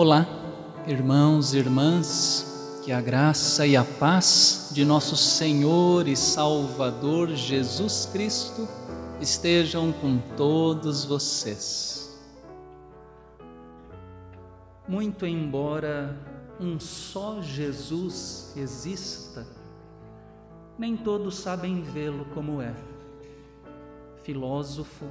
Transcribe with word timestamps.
Olá, 0.00 0.28
irmãos 0.86 1.52
e 1.52 1.58
irmãs, 1.58 2.80
que 2.84 2.92
a 2.92 3.00
graça 3.00 3.66
e 3.66 3.76
a 3.76 3.82
paz 3.82 4.70
de 4.72 4.84
nosso 4.84 5.16
Senhor 5.16 6.06
e 6.06 6.14
Salvador 6.14 7.30
Jesus 7.30 8.06
Cristo 8.06 8.68
estejam 9.20 9.90
com 9.90 10.18
todos 10.36 11.04
vocês. 11.04 12.16
Muito 14.86 15.26
embora 15.26 16.16
um 16.60 16.78
só 16.78 17.42
Jesus 17.42 18.52
exista, 18.56 19.44
nem 20.78 20.96
todos 20.96 21.38
sabem 21.38 21.82
vê-lo 21.82 22.24
como 22.26 22.62
é. 22.62 22.72
Filósofo, 24.22 25.06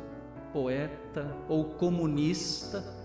poeta 0.54 1.36
ou 1.50 1.66
comunista, 1.66 2.97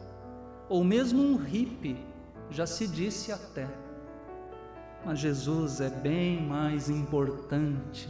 ou 0.72 0.82
mesmo 0.82 1.22
um 1.22 1.36
hippie, 1.36 2.02
já 2.48 2.66
se 2.66 2.88
disse 2.88 3.30
até. 3.30 3.68
Mas 5.04 5.18
Jesus 5.18 5.82
é 5.82 5.90
bem 5.90 6.40
mais 6.40 6.88
importante 6.88 8.08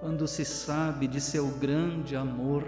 quando 0.00 0.26
se 0.26 0.44
sabe 0.44 1.06
de 1.06 1.20
seu 1.20 1.46
grande 1.58 2.16
amor, 2.16 2.64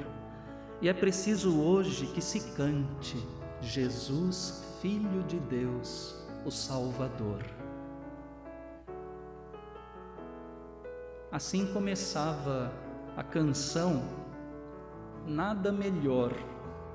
e 0.80 0.88
é 0.88 0.92
preciso 0.92 1.60
hoje 1.60 2.06
que 2.06 2.20
se 2.22 2.52
cante 2.52 3.16
Jesus, 3.60 4.64
Filho 4.80 5.24
de 5.24 5.40
Deus, 5.40 6.14
o 6.46 6.50
Salvador. 6.52 7.44
Assim 11.32 11.66
começava 11.72 12.72
a 13.16 13.24
canção 13.24 14.04
Nada 15.26 15.72
Melhor, 15.72 16.32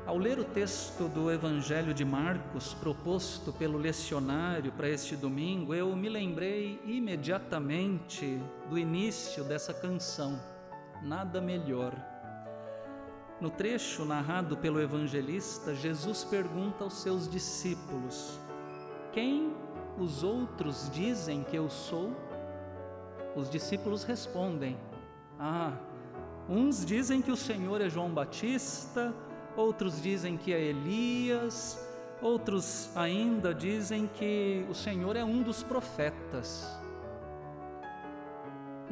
Ao 0.05 0.17
ler 0.17 0.37
o 0.37 0.43
texto 0.43 1.07
do 1.07 1.31
Evangelho 1.31 1.93
de 1.93 2.05
Marcos 2.05 2.73
proposto 2.75 3.51
pelo 3.51 3.77
lecionário 3.79 4.71
para 4.73 4.89
este 4.89 5.15
domingo, 5.15 5.73
eu 5.73 5.95
me 5.95 6.07
lembrei 6.07 6.79
imediatamente 6.85 8.39
do 8.69 8.77
início 8.77 9.43
dessa 9.43 9.73
canção, 9.73 10.39
Nada 11.01 11.41
Melhor. 11.41 11.93
No 13.41 13.49
trecho 13.49 14.05
narrado 14.05 14.55
pelo 14.57 14.79
evangelista, 14.79 15.73
Jesus 15.73 16.23
pergunta 16.23 16.83
aos 16.83 17.01
seus 17.01 17.27
discípulos: 17.27 18.39
Quem 19.11 19.53
os 19.97 20.23
outros 20.23 20.89
dizem 20.91 21.43
que 21.43 21.55
eu 21.55 21.69
sou? 21.69 22.11
Os 23.35 23.49
discípulos 23.49 24.03
respondem: 24.03 24.77
Ah, 25.39 25.73
uns 26.49 26.85
dizem 26.85 27.21
que 27.21 27.31
o 27.31 27.37
Senhor 27.37 27.81
é 27.81 27.89
João 27.89 28.09
Batista, 28.09 29.13
outros 29.55 30.01
dizem 30.01 30.37
que 30.37 30.53
é 30.53 30.61
Elias, 30.61 31.79
outros 32.21 32.89
ainda 32.95 33.53
dizem 33.53 34.07
que 34.07 34.65
o 34.69 34.73
Senhor 34.73 35.15
é 35.15 35.23
um 35.23 35.41
dos 35.41 35.63
profetas. 35.63 36.82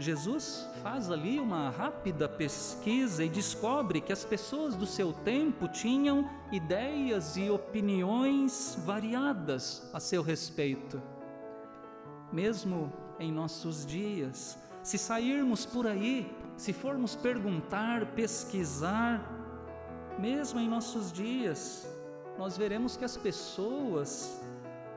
Jesus 0.01 0.67
faz 0.81 1.11
ali 1.11 1.39
uma 1.39 1.69
rápida 1.69 2.27
pesquisa 2.27 3.23
e 3.23 3.29
descobre 3.29 4.01
que 4.01 4.11
as 4.11 4.25
pessoas 4.25 4.75
do 4.75 4.87
seu 4.87 5.13
tempo 5.13 5.67
tinham 5.67 6.27
ideias 6.51 7.37
e 7.37 7.49
opiniões 7.49 8.75
variadas 8.83 9.87
a 9.93 9.99
seu 9.99 10.23
respeito. 10.23 11.01
Mesmo 12.31 12.91
em 13.19 13.31
nossos 13.31 13.85
dias, 13.85 14.57
se 14.81 14.97
sairmos 14.97 15.65
por 15.65 15.85
aí, 15.85 16.35
se 16.57 16.73
formos 16.73 17.15
perguntar, 17.15 18.07
pesquisar, 18.07 19.21
mesmo 20.17 20.59
em 20.59 20.67
nossos 20.67 21.11
dias, 21.11 21.87
nós 22.37 22.57
veremos 22.57 22.97
que 22.97 23.05
as 23.05 23.15
pessoas 23.15 24.41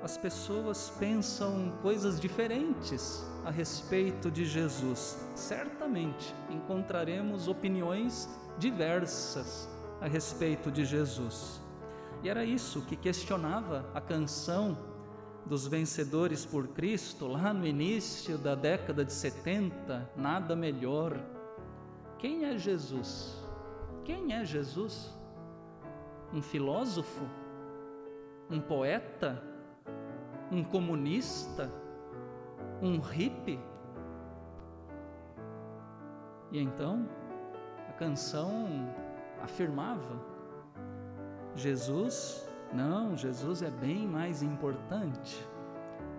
as 0.04 0.18
pessoas 0.18 0.90
pensam 0.98 1.72
coisas 1.80 2.20
diferentes 2.20 3.26
a 3.42 3.50
respeito 3.50 4.30
de 4.30 4.44
Jesus. 4.44 5.26
Certamente 5.34 6.34
encontraremos 6.50 7.48
opiniões 7.48 8.28
diversas 8.58 9.66
a 10.02 10.06
respeito 10.06 10.70
de 10.70 10.84
Jesus. 10.84 11.58
E 12.22 12.28
era 12.28 12.44
isso 12.44 12.82
que 12.82 12.96
questionava 12.96 13.90
a 13.94 14.00
canção 14.00 14.76
dos 15.46 15.66
vencedores 15.66 16.44
por 16.44 16.68
Cristo 16.68 17.26
lá 17.26 17.54
no 17.54 17.66
início 17.66 18.36
da 18.36 18.54
década 18.54 19.06
de 19.06 19.12
70, 19.12 20.10
nada 20.14 20.54
melhor. 20.54 21.18
Quem 22.18 22.44
é 22.44 22.58
Jesus? 22.58 23.42
Quem 24.04 24.34
é 24.34 24.44
Jesus? 24.44 25.10
Um 26.30 26.42
filósofo? 26.42 27.24
Um 28.50 28.60
poeta? 28.60 29.53
Um 30.54 30.62
comunista, 30.62 31.70
um 32.80 33.00
hippie. 33.00 33.58
E 36.52 36.60
então 36.60 37.08
a 37.88 37.92
canção 37.92 38.88
afirmava: 39.42 40.16
Jesus, 41.56 42.48
não, 42.72 43.16
Jesus 43.16 43.62
é 43.62 43.70
bem 43.70 44.06
mais 44.06 44.42
importante. 44.42 45.44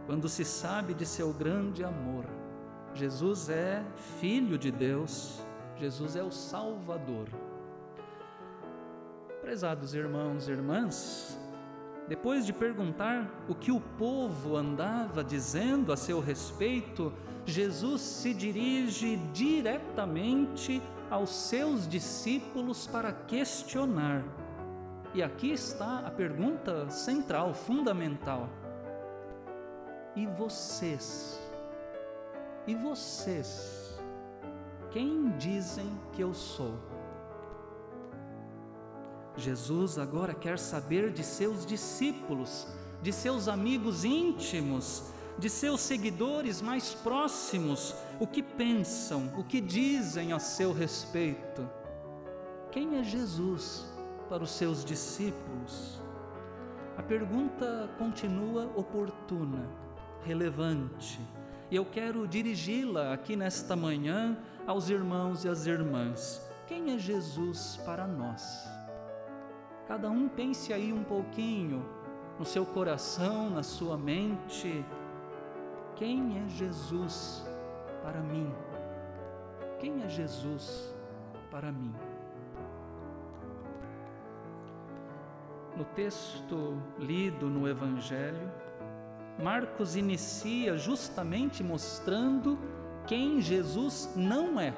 Quando 0.05 0.27
se 0.27 0.43
sabe 0.43 0.93
de 0.93 1.05
seu 1.05 1.33
grande 1.33 1.83
amor, 1.83 2.25
Jesus 2.93 3.49
é 3.49 3.83
Filho 4.19 4.57
de 4.57 4.69
Deus, 4.69 5.41
Jesus 5.77 6.15
é 6.15 6.23
o 6.23 6.31
Salvador. 6.31 7.27
Prezados 9.41 9.93
irmãos 9.93 10.47
e 10.47 10.51
irmãs, 10.51 11.39
depois 12.07 12.45
de 12.45 12.53
perguntar 12.53 13.29
o 13.47 13.55
que 13.55 13.71
o 13.71 13.79
povo 13.79 14.55
andava 14.55 15.23
dizendo 15.23 15.91
a 15.91 15.97
seu 15.97 16.19
respeito, 16.19 17.11
Jesus 17.45 18.01
se 18.01 18.33
dirige 18.33 19.17
diretamente 19.33 20.81
aos 21.09 21.29
seus 21.29 21.87
discípulos 21.87 22.85
para 22.85 23.11
questionar. 23.11 24.23
E 25.13 25.23
aqui 25.23 25.51
está 25.51 25.99
a 25.99 26.11
pergunta 26.11 26.89
central, 26.89 27.53
fundamental. 27.53 28.49
E 30.15 30.27
vocês? 30.27 31.39
E 32.67 32.75
vocês? 32.75 33.99
Quem 34.91 35.31
dizem 35.37 35.89
que 36.13 36.21
eu 36.21 36.33
sou? 36.33 36.94
Jesus 39.37 39.97
agora 39.97 40.33
quer 40.33 40.57
saber 40.57 41.11
de 41.11 41.23
seus 41.23 41.65
discípulos, 41.65 42.67
de 43.01 43.11
seus 43.11 43.47
amigos 43.47 44.05
íntimos, 44.05 45.03
de 45.37 45.49
seus 45.49 45.81
seguidores 45.81 46.61
mais 46.61 46.93
próximos, 46.93 47.93
o 48.19 48.25
que 48.25 48.41
pensam, 48.41 49.33
o 49.37 49.43
que 49.43 49.59
dizem 49.59 50.31
a 50.31 50.39
seu 50.39 50.71
respeito. 50.71 51.69
Quem 52.71 52.97
é 52.97 53.03
Jesus 53.03 53.85
para 54.29 54.43
os 54.43 54.51
seus 54.51 54.85
discípulos? 54.85 55.99
A 56.97 57.03
pergunta 57.03 57.89
continua 57.97 58.71
oportuna, 58.75 59.69
relevante, 60.23 61.19
e 61.69 61.75
eu 61.75 61.85
quero 61.85 62.27
dirigi-la 62.27 63.13
aqui 63.13 63.35
nesta 63.35 63.75
manhã 63.75 64.37
aos 64.65 64.89
irmãos 64.89 65.43
e 65.43 65.49
às 65.49 65.65
irmãs. 65.65 66.41
Quem 66.67 66.93
é 66.93 66.97
Jesus 66.97 67.79
para 67.85 68.07
nós? 68.07 68.74
Cada 69.87 70.09
um 70.09 70.27
pense 70.27 70.73
aí 70.73 70.91
um 70.91 71.03
pouquinho 71.03 71.85
no 72.39 72.45
seu 72.45 72.65
coração, 72.65 73.49
na 73.49 73.63
sua 73.63 73.97
mente. 73.97 74.83
Quem 75.95 76.37
é 76.37 76.49
Jesus 76.49 77.45
para 78.01 78.19
mim? 78.21 78.51
Quem 79.79 80.03
é 80.03 80.09
Jesus 80.09 80.93
para 81.51 81.71
mim? 81.71 81.93
No 85.77 85.83
texto 85.83 86.77
lido 86.97 87.47
no 87.47 87.67
Evangelho, 87.67 88.51
Marcos 89.41 89.95
inicia 89.95 90.77
justamente 90.77 91.61
mostrando 91.61 92.57
quem 93.05 93.41
Jesus 93.41 94.11
não 94.15 94.59
é. 94.59 94.73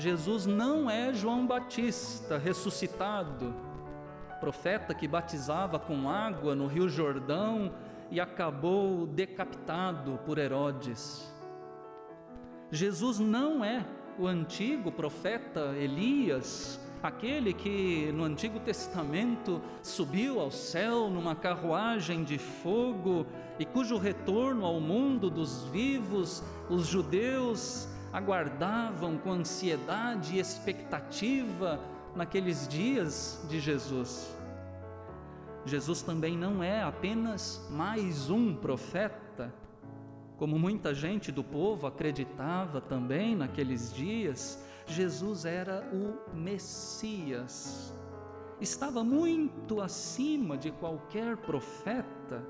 Jesus 0.00 0.46
não 0.46 0.90
é 0.90 1.12
João 1.12 1.46
Batista 1.46 2.38
ressuscitado, 2.38 3.54
profeta 4.40 4.94
que 4.94 5.06
batizava 5.06 5.78
com 5.78 6.08
água 6.08 6.54
no 6.54 6.66
Rio 6.66 6.88
Jordão 6.88 7.74
e 8.10 8.18
acabou 8.18 9.06
decapitado 9.06 10.18
por 10.24 10.38
Herodes. 10.38 11.30
Jesus 12.72 13.18
não 13.18 13.62
é 13.62 13.84
o 14.18 14.26
antigo 14.26 14.90
profeta 14.90 15.76
Elias, 15.76 16.80
aquele 17.02 17.52
que 17.52 18.10
no 18.12 18.24
Antigo 18.24 18.58
Testamento 18.58 19.60
subiu 19.82 20.40
ao 20.40 20.50
céu 20.50 21.10
numa 21.10 21.36
carruagem 21.36 22.24
de 22.24 22.38
fogo 22.38 23.26
e 23.58 23.66
cujo 23.66 23.98
retorno 23.98 24.64
ao 24.64 24.80
mundo 24.80 25.28
dos 25.28 25.64
vivos 25.64 26.42
os 26.70 26.86
judeus 26.86 27.89
aguardavam 28.12 29.16
com 29.16 29.32
ansiedade 29.32 30.36
e 30.36 30.40
expectativa 30.40 31.80
naqueles 32.14 32.66
dias 32.66 33.44
de 33.48 33.60
Jesus. 33.60 34.34
Jesus 35.64 36.02
também 36.02 36.36
não 36.36 36.62
é 36.62 36.82
apenas 36.82 37.66
mais 37.70 38.30
um 38.30 38.54
profeta, 38.54 39.52
como 40.36 40.58
muita 40.58 40.94
gente 40.94 41.30
do 41.30 41.44
povo 41.44 41.86
acreditava 41.86 42.80
também 42.80 43.36
naqueles 43.36 43.92
dias, 43.92 44.64
Jesus 44.86 45.44
era 45.44 45.86
o 45.92 46.34
Messias. 46.34 47.92
Estava 48.60 49.04
muito 49.04 49.80
acima 49.80 50.56
de 50.56 50.70
qualquer 50.70 51.36
profeta 51.36 52.42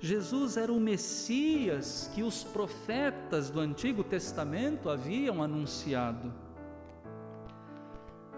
Jesus 0.00 0.56
era 0.56 0.72
o 0.72 0.78
Messias 0.78 2.10
que 2.14 2.22
os 2.22 2.44
profetas 2.44 3.50
do 3.50 3.58
Antigo 3.58 4.04
Testamento 4.04 4.88
haviam 4.88 5.42
anunciado. 5.42 6.32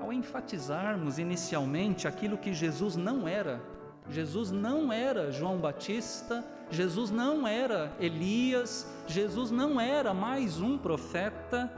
Ao 0.00 0.10
enfatizarmos 0.10 1.18
inicialmente 1.18 2.08
aquilo 2.08 2.38
que 2.38 2.54
Jesus 2.54 2.96
não 2.96 3.28
era, 3.28 3.60
Jesus 4.08 4.50
não 4.50 4.90
era 4.90 5.30
João 5.30 5.58
Batista, 5.58 6.42
Jesus 6.70 7.10
não 7.10 7.46
era 7.46 7.92
Elias, 8.00 8.86
Jesus 9.06 9.50
não 9.50 9.78
era 9.78 10.14
mais 10.14 10.60
um 10.60 10.78
profeta, 10.78 11.70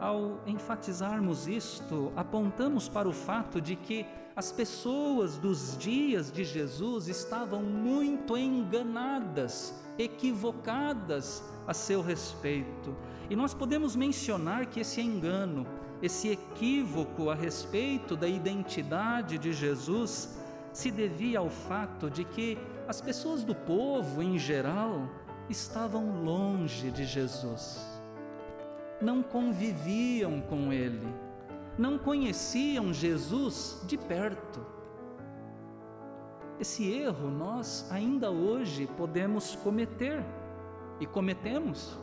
ao 0.00 0.40
enfatizarmos 0.46 1.46
isto, 1.46 2.12
apontamos 2.16 2.88
para 2.88 3.08
o 3.08 3.12
fato 3.12 3.60
de 3.60 3.76
que 3.76 4.06
as 4.36 4.52
pessoas 4.52 5.36
dos 5.36 5.76
dias 5.76 6.30
de 6.30 6.44
Jesus 6.44 7.08
estavam 7.08 7.60
muito 7.60 8.36
enganadas, 8.36 9.74
equivocadas 9.98 11.42
a 11.66 11.74
seu 11.74 12.00
respeito. 12.00 12.96
E 13.28 13.34
nós 13.34 13.52
podemos 13.52 13.96
mencionar 13.96 14.66
que 14.66 14.80
esse 14.80 15.00
engano, 15.00 15.66
esse 16.00 16.28
equívoco 16.28 17.30
a 17.30 17.34
respeito 17.34 18.16
da 18.16 18.28
identidade 18.28 19.38
de 19.38 19.52
Jesus 19.52 20.38
se 20.72 20.90
devia 20.90 21.40
ao 21.40 21.50
fato 21.50 22.08
de 22.08 22.24
que 22.24 22.56
as 22.86 23.00
pessoas 23.00 23.42
do 23.42 23.54
povo 23.54 24.22
em 24.22 24.38
geral 24.38 25.08
estavam 25.50 26.22
longe 26.22 26.90
de 26.92 27.04
Jesus, 27.04 27.97
não 29.00 29.22
conviviam 29.22 30.40
com 30.40 30.72
ele 30.72 31.28
não 31.78 31.96
conheciam 31.96 32.92
Jesus 32.92 33.80
de 33.86 33.96
perto. 33.96 34.60
Esse 36.58 36.90
erro 36.92 37.30
nós 37.30 37.86
ainda 37.88 38.32
hoje 38.32 38.88
podemos 38.96 39.54
cometer 39.54 40.24
e 40.98 41.06
cometemos. 41.06 41.96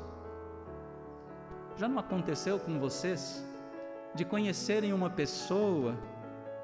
Já 1.75 1.89
não 1.89 1.99
aconteceu 1.99 2.57
com 2.57 2.79
vocês 2.79 3.45
de 4.15 4.23
conhecerem 4.23 4.93
uma 4.93 5.09
pessoa, 5.09 5.93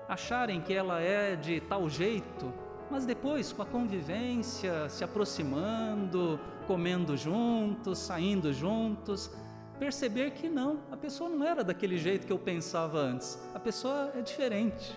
acharem 0.08 0.62
que 0.62 0.74
ela 0.74 1.02
é 1.02 1.36
de 1.36 1.60
tal 1.60 1.90
jeito, 1.90 2.54
mas 2.90 3.06
depois, 3.06 3.52
com 3.52 3.62
a 3.62 3.66
convivência, 3.66 4.88
se 4.88 5.04
aproximando, 5.04 6.40
comendo 6.66 7.18
juntos, 7.18 8.00
saindo 8.00 8.54
juntos, 8.54 9.34
perceber 9.82 10.30
que 10.30 10.48
não, 10.48 10.78
a 10.92 10.96
pessoa 10.96 11.28
não 11.28 11.44
era 11.44 11.64
daquele 11.64 11.98
jeito 11.98 12.28
que 12.28 12.32
eu 12.32 12.38
pensava 12.38 13.00
antes. 13.00 13.42
A 13.52 13.60
pessoa 13.60 14.12
é 14.16 14.22
diferente. 14.22 14.96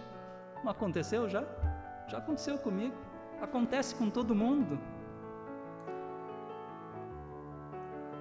Não 0.62 0.70
aconteceu 0.70 1.26
já? 1.26 1.42
Já 2.06 2.18
aconteceu 2.18 2.58
comigo. 2.58 2.94
Acontece 3.40 3.94
com 3.94 4.10
todo 4.10 4.34
mundo. 4.34 4.78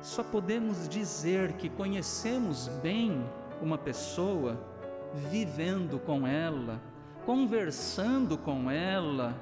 Só 0.01 0.23
podemos 0.23 0.87
dizer 0.87 1.51
que 1.57 1.67
conhecemos 1.67 2.69
bem 2.81 3.29
uma 3.61 3.77
pessoa 3.77 4.57
vivendo 5.13 5.99
com 5.99 6.25
ela, 6.25 6.81
conversando 7.25 8.37
com 8.37 8.71
ela, 8.71 9.35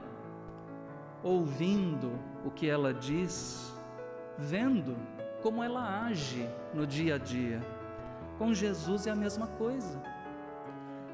ouvindo 1.22 2.20
o 2.44 2.50
que 2.50 2.68
ela 2.68 2.92
diz, 2.92 3.72
vendo 4.40 4.98
como 5.42 5.64
ela 5.64 6.06
age 6.06 6.48
no 6.74 6.86
dia 6.86 7.16
a 7.16 7.18
dia. 7.18 7.60
Com 8.38 8.54
Jesus 8.54 9.08
é 9.08 9.12
a 9.12 9.16
mesma 9.16 9.48
coisa. 9.48 10.02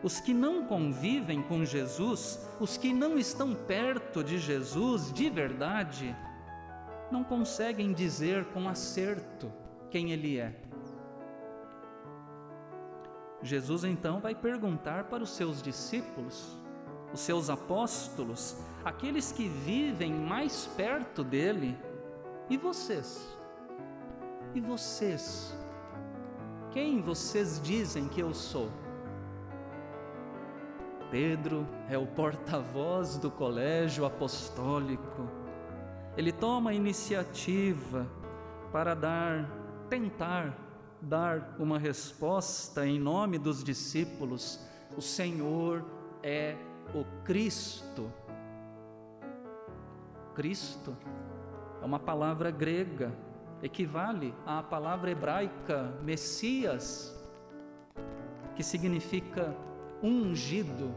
Os 0.03 0.19
que 0.19 0.33
não 0.33 0.65
convivem 0.65 1.41
com 1.41 1.65
Jesus, 1.65 2.47
os 2.59 2.77
que 2.77 2.94
não 2.94 3.18
estão 3.18 3.56
perto 3.56 4.24
de 4.24 4.38
Jesus 4.38 5.12
de 5.12 5.29
verdade, 5.29 6.15
não 7.12 7.24
conseguem 7.24 7.94
dizer 7.94 8.45
com 8.45 8.69
acerto 8.69 9.51
quem 9.89 10.12
Ele 10.12 10.38
é. 10.38 10.53
Jesus 13.41 13.83
então 13.83 14.19
vai 14.19 14.35
perguntar 14.35 15.06
para 15.06 15.24
os 15.24 15.29
seus 15.29 15.62
discípulos, 15.62 16.57
os 17.13 17.19
seus 17.19 17.50
apóstolos, 17.50 18.57
aqueles 18.83 19.31
que 19.31 19.47
vivem 19.47 20.12
mais 20.12 20.68
perto 20.75 21.24
dele, 21.24 21.77
e 22.50 22.57
vocês? 22.57 23.37
E 24.57 24.59
vocês? 24.59 25.56
Quem 26.71 27.00
vocês 27.00 27.62
dizem 27.62 28.07
que 28.07 28.19
eu 28.19 28.33
sou? 28.33 28.71
Pedro 31.12 31.67
é 31.88 31.96
o 31.96 32.08
porta-voz 32.08 33.20
do 33.20 33.29
colégio 33.29 34.03
apostólico. 34.03 35.29
Ele 36.17 36.32
toma 36.32 36.72
a 36.72 36.74
iniciativa 36.74 38.08
para 38.72 38.96
dar, 38.96 39.48
tentar 39.91 40.58
dar 41.00 41.55
uma 41.60 41.77
resposta 41.77 42.84
em 42.84 43.00
nome 43.00 43.38
dos 43.38 43.63
discípulos. 43.63 44.60
O 44.98 45.01
Senhor 45.03 45.86
é 46.24 46.55
o 46.96 47.05
Cristo. 47.24 48.12
Cristo 50.34 50.98
é 51.79 51.86
uma 51.86 52.00
palavra 52.00 52.50
grega 52.50 53.26
equivale 53.62 54.34
à 54.46 54.62
palavra 54.62 55.12
hebraica 55.12 55.94
Messias, 56.04 57.16
que 58.56 58.64
significa 58.64 59.56
ungido. 60.02 60.94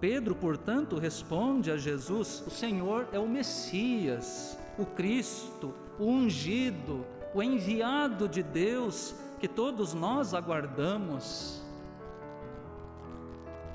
Pedro, 0.00 0.34
portanto, 0.34 0.98
responde 0.98 1.70
a 1.70 1.76
Jesus: 1.76 2.42
O 2.46 2.50
Senhor 2.50 3.08
é 3.12 3.18
o 3.18 3.28
Messias, 3.28 4.58
o 4.78 4.86
Cristo, 4.86 5.74
o 5.98 6.04
ungido, 6.04 7.04
o 7.34 7.42
enviado 7.42 8.28
de 8.28 8.42
Deus 8.42 9.14
que 9.38 9.48
todos 9.48 9.94
nós 9.94 10.34
aguardamos. 10.34 11.62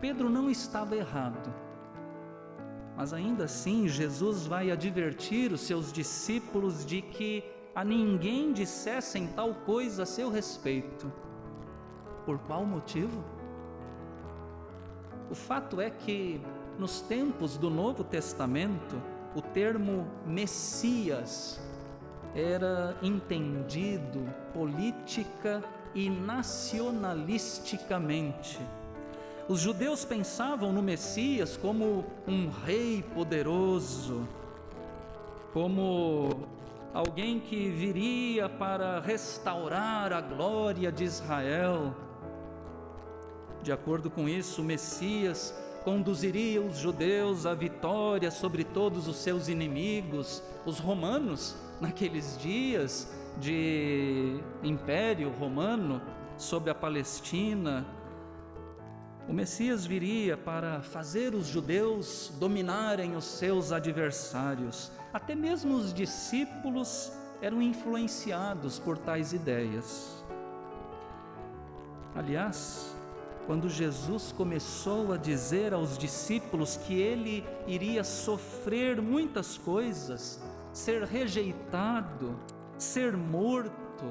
Pedro 0.02 0.30
não 0.30 0.50
estava 0.50 0.96
errado. 0.96 1.63
Mas 2.96 3.12
ainda 3.12 3.46
assim, 3.46 3.88
Jesus 3.88 4.46
vai 4.46 4.70
advertir 4.70 5.52
os 5.52 5.62
seus 5.62 5.92
discípulos 5.92 6.86
de 6.86 7.02
que 7.02 7.44
a 7.74 7.84
ninguém 7.84 8.54
dissessem 8.54 9.26
tal 9.28 9.56
coisa 9.56 10.04
a 10.04 10.06
seu 10.06 10.30
respeito. 10.30 11.12
Por 12.26 12.38
qual 12.40 12.66
motivo? 12.66 13.24
O 15.32 15.36
fato 15.36 15.80
é 15.82 15.90
que, 15.90 16.40
nos 16.78 17.02
tempos 17.02 17.58
do 17.58 17.70
Novo 17.70 18.04
Testamento, 18.04 19.02
o 19.36 19.42
termo 19.42 20.06
Messias 20.26 21.60
era 22.36 22.98
entendido 23.02 24.22
política 24.54 25.64
e 25.96 26.10
nacionalisticamente 26.10 28.60
os 29.48 29.60
judeus 29.60 30.06
pensavam 30.06 30.72
no 30.72 30.82
Messias 30.82 31.58
como 31.58 32.06
um 32.28 32.50
rei 32.66 33.04
poderoso, 33.14 34.28
como 35.52 36.48
alguém 36.94 37.40
que 37.40 37.70
viria 37.70 38.48
para 38.48 39.00
restaurar 39.00 40.14
a 40.14 40.22
glória 40.22 40.92
de 40.92 41.04
Israel. 41.04 41.94
De 43.62 43.72
acordo 43.72 44.10
com 44.10 44.30
isso, 44.30 44.62
o 44.62 44.66
Messias 44.66 45.54
conduziria 45.84 46.62
os 46.62 46.78
judeus 46.78 47.46
à 47.46 47.54
vitória 47.54 48.32
sobre 48.32 48.64
todos 48.64 49.08
os 49.08 49.18
seus 49.18 49.50
inimigos, 49.50 50.42
os 50.66 50.80
romanos, 50.80 51.56
naqueles 51.82 52.38
dias 52.38 53.14
de 53.38 54.40
Império 54.64 55.30
Romano 55.32 56.02
sobre 56.38 56.70
a 56.70 56.76
Palestina. 56.76 57.86
O 59.28 59.34
Messias 59.34 59.86
viria 59.86 60.36
para 60.36 60.82
fazer 60.82 61.34
os 61.34 61.48
judeus 61.48 62.32
dominarem 62.40 63.16
os 63.16 63.24
seus 63.24 63.72
adversários. 63.72 64.92
Até 65.14 65.34
mesmo 65.34 65.76
os 65.76 65.94
discípulos 65.94 67.12
eram 67.42 67.62
influenciados 67.62 68.80
por 68.80 68.98
tais 68.98 69.32
ideias. 69.32 70.24
Aliás, 72.16 72.96
quando 73.48 73.70
Jesus 73.70 74.32
começou 74.32 75.14
a 75.14 75.18
dizer 75.18 75.74
aos 75.74 75.98
discípulos 75.98 76.78
que 76.78 76.94
ele 76.94 77.46
iria 77.66 78.04
sofrer 78.04 79.02
muitas 79.02 79.58
coisas, 79.58 80.42
ser 80.72 81.04
rejeitado, 81.04 82.38
ser 82.78 83.18
morto, 83.18 84.06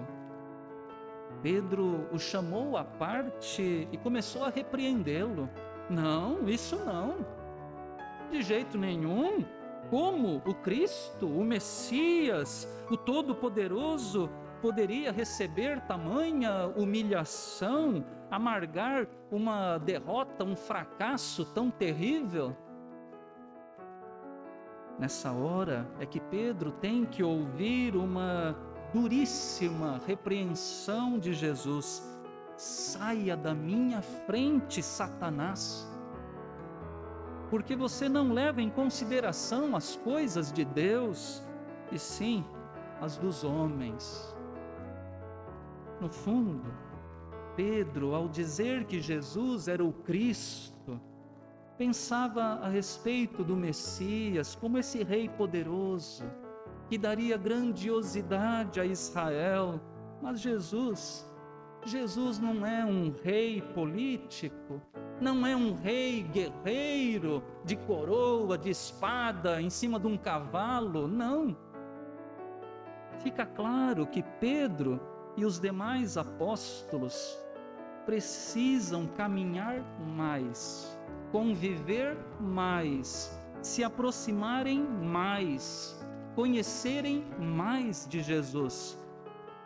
Pedro 1.43 2.07
o 2.13 2.19
chamou 2.19 2.77
à 2.77 2.85
parte 2.85 3.89
e 3.91 3.97
começou 3.99 4.45
a 4.45 4.49
repreendê-lo. 4.49 5.49
Não, 5.91 6.49
isso 6.49 6.77
não. 6.77 7.17
De 8.31 8.43
jeito 8.43 8.79
nenhum. 8.79 9.45
Como 9.91 10.41
o 10.47 10.55
Cristo, 10.55 11.27
o 11.27 11.45
Messias, 11.45 12.67
o 12.89 12.97
Todo-Poderoso, 12.97 14.31
poderia 14.63 15.11
receber 15.11 15.81
tamanha 15.81 16.69
humilhação, 16.77 18.05
amargar 18.31 19.09
uma 19.31 19.77
derrota, 19.79 20.45
um 20.45 20.55
fracasso 20.55 21.45
tão 21.47 21.69
terrível? 21.69 22.57
Nessa 24.99 25.33
hora 25.33 25.87
é 25.99 26.07
que 26.07 26.21
Pedro 26.21 26.71
tem 26.71 27.05
que 27.05 27.25
ouvir 27.25 27.97
uma 27.97 28.57
duríssima 28.93 30.01
repreensão 30.07 31.19
de 31.19 31.33
Jesus: 31.33 32.03
saia 32.57 33.37
da 33.37 33.55
minha 33.55 34.03
frente, 34.03 34.83
Satanás, 34.83 35.89
porque 37.51 37.75
você 37.75 38.09
não 38.09 38.33
leva 38.33 38.61
em 38.61 38.71
consideração 38.71 39.75
as 39.75 39.97
coisas 39.97 40.53
de 40.53 40.65
Deus, 40.65 41.43
e 41.91 41.99
sim 41.99 42.45
as 43.01 43.17
dos 43.17 43.43
homens. 43.45 44.37
No 46.01 46.09
fundo, 46.09 46.73
Pedro, 47.57 48.15
ao 48.15 48.29
dizer 48.29 48.85
que 48.85 49.01
Jesus 49.01 49.69
era 49.69 49.85
o 49.85 49.93
Cristo, 49.93 51.01
pensava 51.77 52.43
a 52.63 52.69
respeito 52.69 53.45
do 53.45 53.57
Messias 53.57 54.55
como 54.55 54.79
esse 54.79 55.03
rei 55.03 55.29
poderoso 55.29 56.25
que 56.93 56.99
daria 56.99 57.39
grandiosidade 57.39 58.79
a 58.79 58.85
Israel. 58.85 59.81
Mas 60.21 60.41
Jesus, 60.41 61.27
Jesus 61.87 62.39
não 62.39 62.67
é 62.67 62.85
um 62.85 63.11
rei 63.25 63.63
político, 63.63 64.79
não 65.19 65.47
é 65.47 65.57
um 65.57 65.73
rei 65.73 66.23
guerreiro 66.23 67.43
de 67.65 67.77
coroa, 67.77 68.59
de 68.59 68.69
espada, 68.69 69.59
em 69.59 69.71
cima 69.71 69.99
de 69.99 70.07
um 70.07 70.19
cavalo, 70.19 71.09
não. 71.09 71.57
Fica 73.21 73.47
claro 73.47 74.07
que 74.07 74.23
Pedro 74.39 75.01
e 75.35 75.47
os 75.47 75.59
demais 75.59 76.19
apóstolos 76.19 77.39
precisam 78.05 79.07
caminhar 79.07 79.83
mais, 80.15 80.95
conviver 81.31 82.19
mais, 82.39 83.35
se 83.63 83.83
aproximarem 83.83 84.83
mais, 84.83 86.02
conhecerem 86.35 87.25
mais 87.39 88.07
de 88.09 88.23
Jesus, 88.23 88.99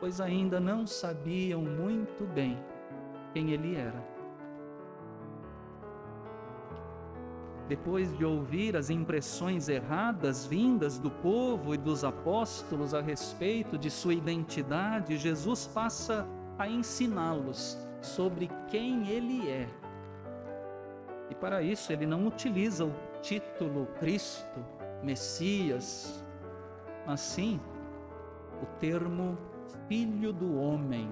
pois 0.00 0.20
ainda 0.20 0.58
não 0.58 0.86
sabiam 0.86 1.62
muito 1.62 2.24
bem 2.34 2.58
quem 3.32 3.52
ele 3.52 3.76
era. 3.76 4.16
Depois 7.68 8.16
de 8.16 8.24
ouvir 8.24 8.76
as 8.76 8.90
impressões 8.90 9.68
erradas 9.68 10.46
vindas 10.46 10.98
do 10.98 11.10
povo 11.10 11.74
e 11.74 11.78
dos 11.78 12.04
apóstolos 12.04 12.94
a 12.94 13.00
respeito 13.00 13.76
de 13.76 13.90
sua 13.90 14.14
identidade, 14.14 15.16
Jesus 15.16 15.66
passa 15.66 16.26
a 16.58 16.68
ensiná-los 16.68 17.76
sobre 18.00 18.48
quem 18.68 19.08
ele 19.08 19.48
é. 19.48 19.68
E 21.28 21.34
para 21.34 21.60
isso 21.60 21.92
ele 21.92 22.06
não 22.06 22.26
utiliza 22.28 22.84
o 22.84 22.92
título 23.20 23.86
Cristo, 23.98 24.64
Messias, 25.02 26.24
mas 27.06 27.20
sim 27.20 27.60
o 28.62 28.66
termo 28.78 29.36
Filho 29.88 30.32
do 30.32 30.56
Homem 30.56 31.10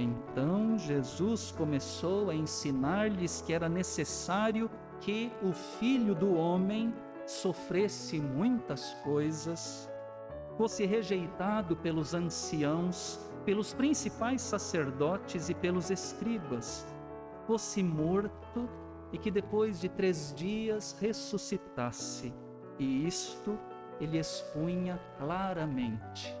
então 0.00 0.78
Jesus 0.78 1.52
começou 1.52 2.30
a 2.30 2.34
ensinar-lhes 2.34 3.42
que 3.42 3.52
era 3.52 3.68
necessário 3.68 4.70
que 5.00 5.32
o 5.42 5.52
filho 5.52 6.14
do 6.14 6.34
homem 6.34 6.94
sofresse 7.26 8.18
muitas 8.18 8.94
coisas, 9.04 9.90
fosse 10.56 10.84
rejeitado 10.84 11.76
pelos 11.76 12.14
anciãos, 12.14 13.20
pelos 13.44 13.72
principais 13.72 14.42
sacerdotes 14.42 15.48
e 15.48 15.54
pelos 15.54 15.90
escribas, 15.90 16.86
fosse 17.46 17.82
morto 17.82 18.68
e 19.12 19.18
que 19.18 19.30
depois 19.30 19.80
de 19.80 19.88
três 19.88 20.34
dias 20.34 20.96
ressuscitasse. 21.00 22.32
E 22.78 23.06
isto 23.06 23.58
ele 24.00 24.18
expunha 24.18 24.98
claramente. 25.18 26.34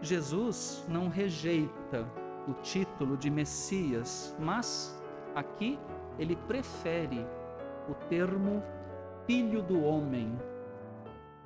Jesus 0.00 0.84
não 0.88 1.08
rejeita 1.08 2.06
o 2.46 2.52
título 2.62 3.16
de 3.16 3.28
Messias, 3.28 4.36
mas 4.38 5.02
aqui 5.34 5.78
ele 6.18 6.36
prefere 6.46 7.26
o 7.88 7.94
termo 8.08 8.62
Filho 9.26 9.62
do 9.62 9.82
Homem. 9.82 10.38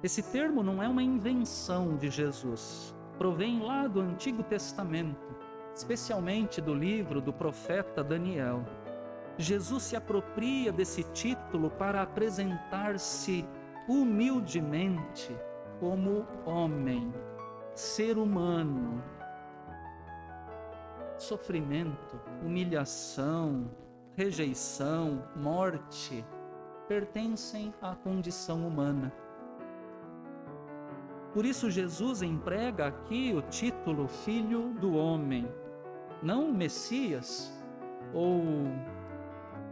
Esse 0.02 0.22
termo 0.22 0.62
não 0.62 0.82
é 0.82 0.88
uma 0.88 1.02
invenção 1.02 1.96
de 1.96 2.10
Jesus, 2.10 2.94
provém 3.16 3.60
lá 3.60 3.86
do 3.86 4.00
Antigo 4.00 4.42
Testamento, 4.42 5.34
especialmente 5.74 6.60
do 6.60 6.74
livro 6.74 7.20
do 7.20 7.32
profeta 7.32 8.02
Daniel. 8.04 8.64
Jesus 9.38 9.84
se 9.84 9.96
apropria 9.96 10.70
desse 10.70 11.02
título 11.12 11.70
para 11.70 12.02
apresentar-se 12.02 13.46
humildemente 13.90 15.36
como 15.80 16.24
homem 16.46 17.12
ser 17.74 18.18
humano, 18.18 19.02
sofrimento, 21.18 22.20
humilhação, 22.44 23.68
rejeição, 24.14 25.24
morte, 25.34 26.24
pertencem 26.86 27.74
à 27.82 27.96
condição 27.96 28.64
humana. 28.64 29.12
Por 31.34 31.44
isso, 31.44 31.68
Jesus 31.68 32.22
emprega 32.22 32.86
aqui 32.86 33.34
o 33.34 33.42
título 33.42 34.06
Filho 34.06 34.72
do 34.74 34.94
Homem, 34.94 35.48
não 36.22 36.52
Messias 36.52 37.52
ou 38.14 38.40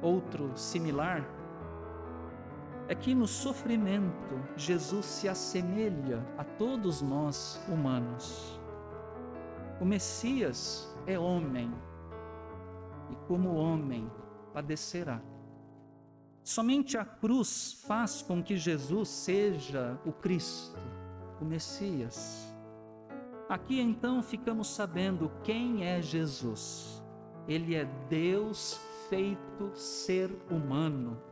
outro 0.03 0.51
similar, 0.57 1.25
é 2.88 2.95
que 2.95 3.14
no 3.14 3.26
sofrimento 3.26 4.42
Jesus 4.57 5.04
se 5.04 5.28
assemelha 5.28 6.26
a 6.38 6.42
todos 6.42 7.02
nós 7.02 7.62
humanos. 7.68 8.59
O 9.78 9.85
Messias 9.85 10.90
é 11.07 11.18
homem 11.18 11.71
e, 13.11 13.16
como 13.26 13.54
homem, 13.54 14.11
padecerá. 14.54 15.21
Somente 16.42 16.97
a 16.97 17.04
cruz 17.04 17.85
faz 17.87 18.23
com 18.23 18.42
que 18.42 18.57
Jesus 18.57 19.11
seja 19.11 20.00
o 20.07 20.11
Cristo, 20.11 20.80
o 21.42 21.45
Messias. 21.45 22.50
Aqui 23.50 23.78
então 23.80 24.23
ficamos 24.23 24.66
sabendo 24.66 25.30
quem 25.45 25.85
é 25.85 26.00
Jesus. 26.00 27.02
Ele 27.47 27.75
é 27.75 27.85
Deus 28.09 28.80
feito 29.11 29.75
ser 29.75 30.30
humano 30.50 31.28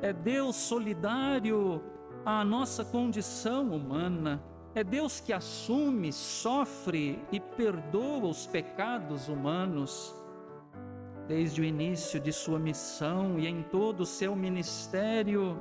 é 0.00 0.12
Deus 0.12 0.56
solidário 0.56 1.82
à 2.24 2.44
nossa 2.44 2.84
condição 2.84 3.70
humana. 3.70 4.42
É 4.74 4.84
Deus 4.84 5.18
que 5.18 5.32
assume, 5.32 6.12
sofre 6.12 7.18
e 7.32 7.40
perdoa 7.40 8.28
os 8.28 8.46
pecados 8.46 9.28
humanos. 9.28 10.14
Desde 11.26 11.60
o 11.60 11.64
início 11.64 12.20
de 12.20 12.32
sua 12.32 12.58
missão 12.58 13.38
e 13.38 13.46
em 13.46 13.62
todo 13.62 14.00
o 14.00 14.06
seu 14.06 14.36
ministério, 14.36 15.60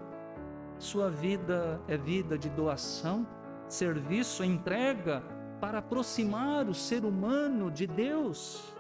sua 0.77 1.10
vida 1.10 1.81
é 1.88 1.98
vida 1.98 2.38
de 2.38 2.50
doação, 2.50 3.27
serviço, 3.67 4.43
entrega 4.43 5.24
para 5.60 5.79
aproximar 5.79 6.69
o 6.69 6.74
ser 6.74 7.03
humano 7.03 7.72
de 7.72 7.88
Deus. 7.88 8.76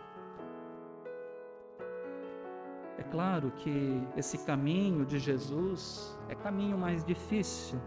É 2.97 3.03
claro 3.03 3.51
que 3.51 4.01
esse 4.15 4.39
caminho 4.39 5.05
de 5.05 5.19
Jesus 5.19 6.17
é 6.29 6.35
caminho 6.35 6.77
mais 6.77 7.05
difícil, 7.05 7.79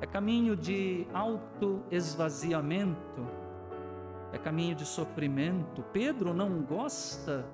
é 0.00 0.06
caminho 0.06 0.54
de 0.54 1.06
auto-esvaziamento, 1.14 3.26
é 4.32 4.38
caminho 4.38 4.74
de 4.74 4.84
sofrimento. 4.84 5.82
Pedro 5.92 6.34
não 6.34 6.60
gosta 6.62 7.46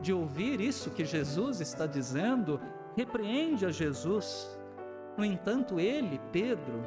de 0.00 0.12
ouvir 0.12 0.60
isso 0.60 0.90
que 0.90 1.04
Jesus 1.04 1.60
está 1.60 1.86
dizendo, 1.86 2.60
repreende 2.96 3.64
a 3.64 3.70
Jesus. 3.70 4.58
No 5.16 5.24
entanto, 5.24 5.80
ele, 5.80 6.20
Pedro, 6.30 6.84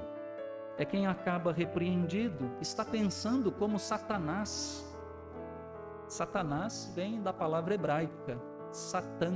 é 0.77 0.85
quem 0.85 1.07
acaba 1.07 1.51
repreendido, 1.51 2.51
está 2.61 2.85
pensando 2.85 3.51
como 3.51 3.79
Satanás. 3.79 4.85
Satanás 6.07 6.91
vem 6.93 7.19
da 7.21 7.33
palavra 7.33 7.73
hebraica, 7.73 8.39
Satã, 8.75 9.31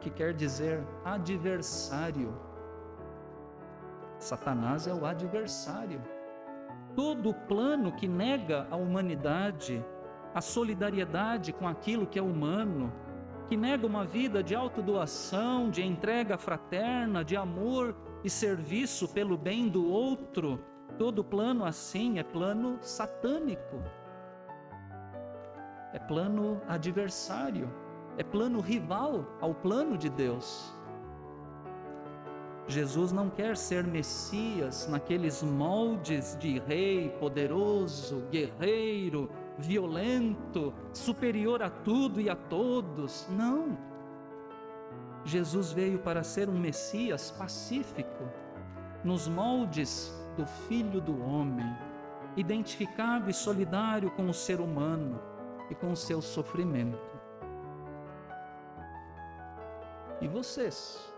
que 0.00 0.08
quer 0.08 0.32
dizer 0.32 0.86
adversário. 1.04 2.32
Satanás 4.20 4.86
é 4.86 4.94
o 4.94 5.04
adversário. 5.04 6.00
Todo 6.94 7.34
plano 7.34 7.90
que 7.90 8.06
nega 8.06 8.68
a 8.70 8.76
humanidade, 8.76 9.84
a 10.32 10.40
solidariedade 10.40 11.52
com 11.52 11.66
aquilo 11.66 12.06
que 12.06 12.20
é 12.20 12.22
humano, 12.22 12.92
que 13.48 13.56
nega 13.56 13.84
uma 13.84 14.04
vida 14.04 14.44
de 14.44 14.54
autodoação, 14.54 15.68
de 15.68 15.82
entrega 15.82 16.38
fraterna, 16.38 17.24
de 17.24 17.36
amor 17.36 17.96
e 18.22 18.30
serviço 18.30 19.08
pelo 19.08 19.36
bem 19.36 19.68
do 19.68 19.90
outro, 19.90 20.64
todo 20.96 21.24
plano 21.24 21.64
assim 21.64 22.20
é 22.20 22.22
plano 22.22 22.78
satânico. 22.80 23.82
É 25.96 25.98
plano 25.98 26.60
adversário, 26.68 27.72
é 28.18 28.22
plano 28.22 28.60
rival 28.60 29.24
ao 29.40 29.54
plano 29.54 29.96
de 29.96 30.10
Deus. 30.10 30.70
Jesus 32.68 33.12
não 33.12 33.30
quer 33.30 33.56
ser 33.56 33.82
Messias 33.82 34.86
naqueles 34.88 35.42
moldes 35.42 36.36
de 36.38 36.58
rei 36.58 37.08
poderoso, 37.18 38.26
guerreiro, 38.30 39.30
violento, 39.56 40.74
superior 40.92 41.62
a 41.62 41.70
tudo 41.70 42.20
e 42.20 42.28
a 42.28 42.36
todos. 42.36 43.26
Não. 43.30 43.78
Jesus 45.24 45.72
veio 45.72 45.98
para 46.00 46.22
ser 46.22 46.50
um 46.50 46.58
Messias 46.58 47.30
pacífico, 47.30 48.24
nos 49.02 49.26
moldes 49.26 50.14
do 50.36 50.46
Filho 50.68 51.00
do 51.00 51.18
Homem, 51.24 51.74
identificado 52.36 53.30
e 53.30 53.32
solidário 53.32 54.10
com 54.10 54.28
o 54.28 54.34
ser 54.34 54.60
humano 54.60 55.34
e 55.70 55.74
com 55.74 55.92
o 55.92 55.96
seu 55.96 56.20
sofrimento. 56.20 57.16
E 60.20 60.28
vocês? 60.28 61.12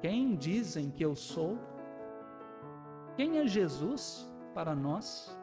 Quem 0.00 0.36
dizem 0.36 0.90
que 0.90 1.04
eu 1.04 1.14
sou? 1.14 1.58
Quem 3.16 3.38
é 3.38 3.46
Jesus 3.46 4.30
para 4.52 4.74
nós? 4.74 5.34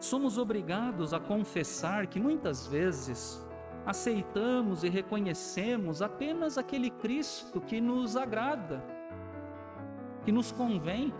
Somos 0.00 0.38
obrigados 0.38 1.12
a 1.12 1.20
confessar 1.20 2.06
que 2.06 2.18
muitas 2.18 2.66
vezes 2.66 3.46
aceitamos 3.84 4.82
e 4.82 4.88
reconhecemos 4.88 6.02
apenas 6.02 6.58
aquele 6.58 6.90
Cristo 6.90 7.60
que 7.60 7.80
nos 7.80 8.16
agrada, 8.16 8.82
que 10.24 10.32
nos 10.32 10.50
convém. 10.52 11.12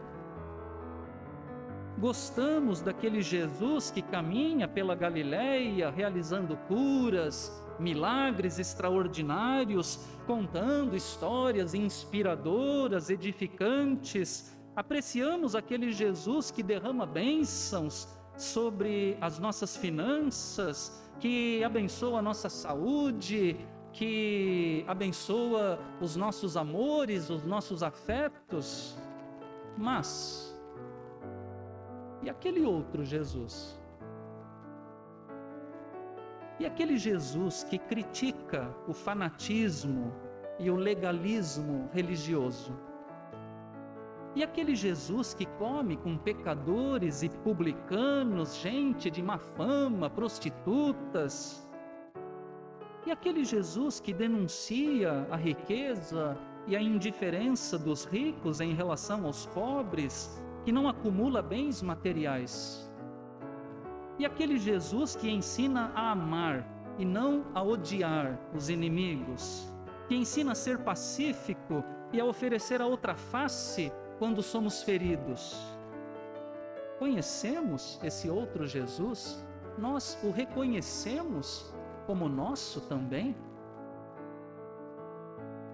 Gostamos 2.01 2.81
daquele 2.81 3.21
Jesus 3.21 3.91
que 3.91 4.01
caminha 4.01 4.67
pela 4.67 4.95
Galileia 4.95 5.91
realizando 5.91 6.57
curas, 6.67 7.53
milagres 7.79 8.59
extraordinários, 8.59 10.01
contando 10.27 10.97
histórias 10.97 11.75
inspiradoras, 11.75 13.11
edificantes. 13.11 14.57
Apreciamos 14.75 15.55
aquele 15.55 15.93
Jesus 15.93 16.51
que 16.51 16.63
derrama 16.63 17.05
bênçãos 17.05 18.09
sobre 18.35 19.19
as 19.21 19.39
nossas 19.39 19.77
finanças, 19.77 21.07
que 21.21 21.63
abençoa 21.63 22.21
a 22.21 22.23
nossa 22.23 22.49
saúde, 22.49 23.59
que 23.93 24.87
abençoa 24.89 25.79
os 26.01 26.17
nossos 26.17 26.57
amores, 26.57 27.29
os 27.29 27.45
nossos 27.45 27.83
afetos. 27.83 28.97
Mas, 29.77 30.50
e 32.23 32.31
aquele 32.31 32.65
outro 32.65 33.05
Jesus? 33.05 33.81
E 36.59 36.67
aquele 36.67 36.99
Jesus 36.99 37.65
que 37.65 37.79
critica 37.79 38.75
o 38.87 38.93
fanatismo 38.93 40.13
e 40.59 40.71
o 40.71 40.77
legalismo 40.77 41.89
religioso? 41.93 42.77
E 44.37 44.45
aquele 44.45 44.77
Jesus 44.77 45.35
que 45.35 45.45
come 45.45 45.97
com 45.97 46.17
pecadores 46.17 47.23
e 47.23 47.29
publicanos, 47.29 48.57
gente 48.57 49.11
de 49.11 49.23
má 49.23 49.39
fama, 49.39 50.09
prostitutas. 50.09 51.69
E 53.07 53.11
aquele 53.11 53.45
Jesus 53.45 53.99
que 53.99 54.13
denuncia 54.13 55.27
a 55.31 55.37
riqueza 55.37 56.39
e 56.67 56.77
a 56.77 56.81
indiferença 56.81 57.77
dos 57.79 58.05
ricos 58.05 58.61
em 58.61 58.73
relação 58.73 59.27
aos 59.27 59.47
pobres, 59.47 60.41
que 60.65 60.73
não 60.73 60.89
acumula 60.89 61.43
bens 61.43 61.83
materiais. 61.83 62.91
E 64.19 64.27
aquele 64.27 64.59
Jesus 64.59 65.17
que 65.17 65.31
ensina 65.31 65.91
a 65.95 66.11
amar 66.11 66.67
e 66.99 67.05
não 67.05 67.47
a 67.55 67.63
odiar 67.63 68.39
os 68.55 68.69
inimigos, 68.69 69.67
que 70.09 70.15
ensina 70.15 70.53
a 70.53 70.55
ser 70.55 70.79
pacífico 70.79 71.83
e 72.13 72.21
a 72.21 72.25
oferecer 72.25 72.83
a 72.83 72.87
outra 72.87 73.15
face 73.15 73.93
quando 74.19 74.43
somos 74.43 74.83
feridos. 74.83 75.57
Conhecemos 76.99 77.99
esse 78.03 78.29
outro 78.29 78.67
Jesus? 78.67 79.43
Nós 79.79 80.19
o 80.23 80.31
reconhecemos 80.31 81.75
como 82.07 82.29
nosso 82.29 82.83
também? 82.83 83.35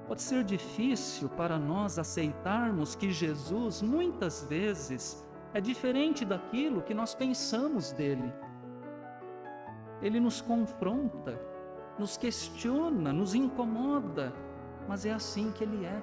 Pode 0.07 0.23
ser 0.23 0.45
difícil 0.45 1.29
para 1.29 1.59
nós 1.59 1.99
aceitarmos 1.99 2.95
que 2.95 3.11
Jesus 3.11 3.83
muitas 3.83 4.45
vezes 4.45 5.27
é 5.53 5.61
diferente 5.61 6.25
daquilo 6.25 6.83
que 6.83 6.95
nós 6.95 7.15
pensamos 7.15 7.91
dele. 7.91 8.33
Ele 10.01 10.21
nos 10.21 10.41
confronta, 10.41 11.41
nos 11.99 12.17
questiona, 12.17 13.13
nos 13.13 13.35
incomoda, 13.35 14.33
mas 14.87 15.05
é 15.05 15.13
assim 15.13 15.51
que 15.51 15.65
ele 15.65 15.85
é. 15.85 16.03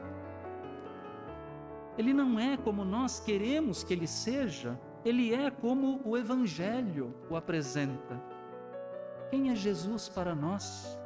Ele 1.97 2.13
não 2.13 2.37
é 2.37 2.57
como 2.57 2.83
nós 2.83 3.21
queremos 3.21 3.83
que 3.83 3.93
ele 3.93 4.07
seja, 4.07 4.77
ele 5.05 5.33
é 5.33 5.49
como 5.49 6.01
o 6.03 6.17
Evangelho 6.17 7.13
o 7.29 7.35
apresenta. 7.37 8.21
Quem 9.29 9.51
é 9.51 9.55
Jesus 9.55 10.09
para 10.09 10.35
nós? 10.35 10.99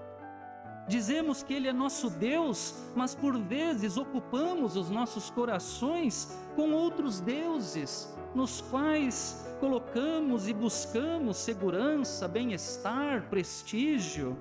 Dizemos 0.87 1.43
que 1.43 1.53
Ele 1.53 1.67
é 1.67 1.73
nosso 1.73 2.09
Deus, 2.09 2.75
mas 2.95 3.13
por 3.13 3.37
vezes 3.37 3.97
ocupamos 3.97 4.75
os 4.75 4.89
nossos 4.89 5.29
corações 5.29 6.37
com 6.55 6.71
outros 6.71 7.19
deuses, 7.19 8.13
nos 8.33 8.61
quais 8.61 9.45
colocamos 9.59 10.47
e 10.47 10.53
buscamos 10.53 11.37
segurança, 11.37 12.27
bem-estar, 12.27 13.29
prestígio. 13.29 14.37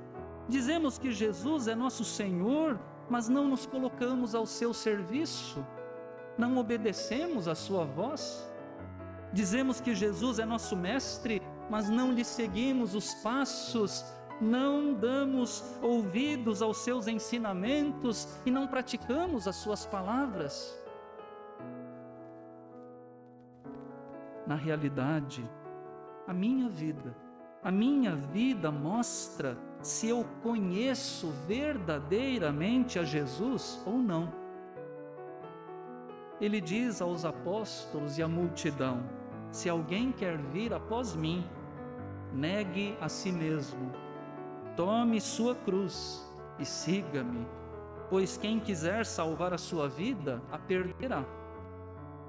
Dizemos 0.49 0.99
que 0.99 1.11
Jesus 1.11 1.67
é 1.67 1.75
nosso 1.75 2.05
Senhor, 2.05 2.79
mas 3.11 3.29
não 3.29 3.49
nos 3.49 3.67
colocamos 3.67 4.35
ao 4.35 4.47
seu 4.47 4.73
serviço 4.73 5.65
não 6.39 6.59
obedecemos 6.59 7.49
a 7.49 7.55
Sua 7.55 7.85
voz? 7.85 8.47
Dizemos 9.33 9.81
que 9.81 9.95
Jesus 9.95 10.39
é 10.39 10.45
nosso 10.45 10.77
Mestre, 10.77 11.43
mas 11.71 11.89
não 11.89 12.13
lhe 12.13 12.25
seguimos 12.25 12.95
os 12.95 13.15
passos, 13.15 14.05
não 14.41 14.95
damos 14.95 15.65
ouvidos 15.83 16.63
aos 16.63 16.79
seus 16.79 17.07
ensinamentos 17.09 18.39
e 18.45 18.51
não 18.51 18.67
praticamos 18.67 19.49
as 19.49 19.57
Suas 19.57 19.87
palavras? 19.87 20.77
Na 24.47 24.55
realidade, 24.55 25.49
a 26.27 26.33
minha 26.33 26.69
vida, 26.69 27.17
a 27.63 27.73
minha 27.73 28.15
vida 28.15 28.71
mostra 28.71 29.59
se 29.83 30.09
eu 30.09 30.25
conheço 30.43 31.31
verdadeiramente 31.47 32.99
a 32.99 33.05
Jesus 33.05 33.83
ou 33.85 33.99
não 33.99 34.47
ele 36.41 36.61
diz 36.61 37.01
aos 37.01 37.25
apóstolos 37.25 38.19
e 38.19 38.23
à 38.23 38.29
multidão: 38.29 39.03
Se 39.51 39.69
alguém 39.69 40.13
quer 40.13 40.37
vir 40.37 40.73
após 40.73 41.15
mim, 41.15 41.47
negue 42.33 42.97
a 43.01 43.09
si 43.09 43.33
mesmo, 43.33 43.91
tome 44.77 45.21
sua 45.21 45.55
cruz 45.55 46.25
e 46.59 46.65
siga-me, 46.65 47.47
pois 48.11 48.37
quem 48.37 48.61
quiser 48.61 49.07
salvar 49.07 49.53
a 49.55 49.59
sua 49.59 49.89
vida, 49.89 50.43
a 50.53 50.59
perderá. 50.59 51.25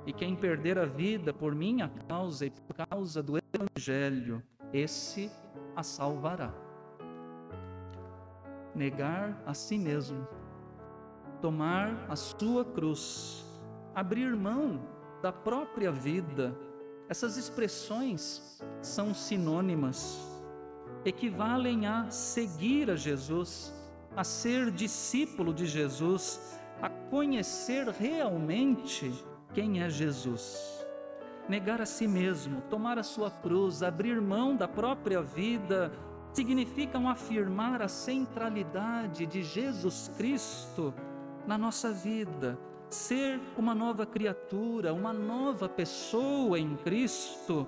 E 0.05 0.13
quem 0.13 0.36
perder 0.36 0.79
a 0.79 0.86
vida 0.86 1.33
por 1.33 1.53
minha 1.53 1.91
causa 2.07 2.45
e 2.45 2.49
por 2.49 2.73
causa 2.73 3.21
do 3.21 3.38
Evangelho, 3.38 4.41
esse 4.71 5.29
a 5.75 5.83
salvará. 5.83 6.53
negar 8.73 9.41
a 9.45 9.53
si 9.55 9.77
mesmo, 9.77 10.27
tomar 11.41 12.05
a 12.07 12.15
sua 12.15 12.63
cruz, 12.63 13.43
abrir 13.95 14.36
mão 14.36 14.79
da 15.21 15.31
própria 15.31 15.91
vida. 15.91 16.55
Essas 17.10 17.38
expressões 17.38 18.62
são 18.81 19.13
sinônimas, 19.15 20.37
equivalem 21.05 21.86
a 21.86 22.10
seguir 22.10 22.89
a 22.89 22.95
Jesus, 22.95 23.73
a 24.15 24.23
ser 24.23 24.71
discípulo 24.71 25.53
de 25.53 25.65
Jesus, 25.65 26.60
a 26.81 26.89
conhecer 26.89 27.88
realmente 27.89 29.12
quem 29.53 29.81
é 29.81 29.89
Jesus. 29.89 30.86
Negar 31.47 31.81
a 31.81 31.86
si 31.86 32.07
mesmo, 32.07 32.62
tomar 32.69 32.99
a 32.99 33.03
sua 33.03 33.31
cruz, 33.31 33.81
abrir 33.81 34.19
mão 34.21 34.55
da 34.55 34.67
própria 34.67 35.21
vida, 35.21 35.91
significam 36.33 37.10
afirmar 37.10 37.81
a 37.81 37.88
centralidade 37.88 39.25
de 39.25 39.41
Jesus 39.41 40.12
Cristo 40.17 40.93
na 41.47 41.57
nossa 41.57 41.91
vida, 41.91 42.60
ser 42.89 43.39
uma 43.57 43.73
nova 43.73 44.05
criatura, 44.05 44.93
uma 44.93 45.13
nova 45.13 45.67
pessoa 45.67 46.60
em 46.60 46.75
Cristo, 46.75 47.67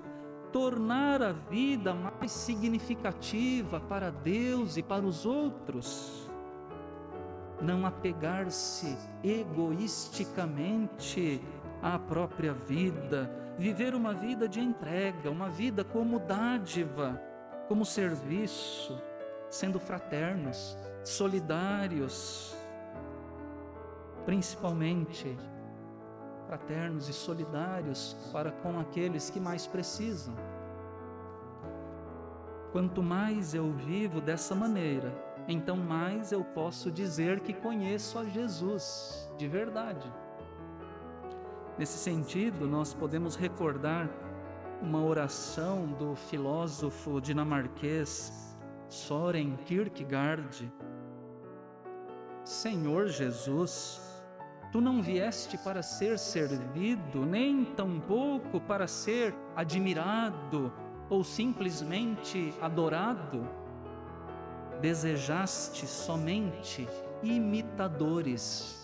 tornar 0.52 1.22
a 1.22 1.32
vida 1.32 1.94
mais 1.94 2.30
significativa 2.30 3.80
para 3.80 4.10
Deus 4.10 4.76
e 4.76 4.82
para 4.82 5.04
os 5.04 5.26
outros. 5.26 6.28
Não 7.60 7.86
apegar-se 7.86 8.96
egoisticamente 9.22 11.40
à 11.82 11.98
própria 11.98 12.52
vida, 12.52 13.30
viver 13.58 13.94
uma 13.94 14.14
vida 14.14 14.48
de 14.48 14.60
entrega, 14.60 15.30
uma 15.30 15.48
vida 15.48 15.84
como 15.84 16.18
dádiva, 16.18 17.20
como 17.68 17.84
serviço, 17.84 18.98
sendo 19.50 19.78
fraternos, 19.78 20.76
solidários, 21.04 22.56
principalmente 24.24 25.36
fraternos 26.50 27.08
e 27.08 27.12
solidários 27.12 28.16
para 28.32 28.50
com 28.50 28.80
aqueles 28.80 29.30
que 29.30 29.38
mais 29.38 29.68
precisam. 29.68 30.34
Quanto 32.72 33.04
mais 33.04 33.54
eu 33.54 33.70
vivo 33.70 34.20
dessa 34.20 34.52
maneira, 34.52 35.14
então 35.46 35.76
mais 35.76 36.32
eu 36.32 36.42
posso 36.42 36.90
dizer 36.90 37.38
que 37.38 37.52
conheço 37.52 38.18
a 38.18 38.24
Jesus 38.24 39.30
de 39.38 39.46
verdade. 39.46 40.12
Nesse 41.78 41.98
sentido, 41.98 42.66
nós 42.66 42.92
podemos 42.92 43.36
recordar 43.36 44.10
uma 44.82 45.04
oração 45.04 45.86
do 45.86 46.16
filósofo 46.16 47.20
dinamarquês 47.20 48.58
Soren 48.88 49.54
Kierkegaard. 49.66 50.68
Senhor 52.44 53.06
Jesus, 53.06 54.09
tu 54.72 54.80
não 54.80 55.02
vieste 55.02 55.58
para 55.58 55.82
ser 55.82 56.18
servido, 56.18 57.24
nem 57.26 57.64
tampouco 57.64 58.60
para 58.60 58.86
ser 58.86 59.34
admirado 59.56 60.72
ou 61.08 61.24
simplesmente 61.24 62.54
adorado. 62.60 63.46
Desejaste 64.80 65.86
somente 65.86 66.88
imitadores 67.22 68.80